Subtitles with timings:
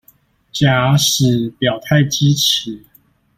[0.51, 2.83] 假使表態支持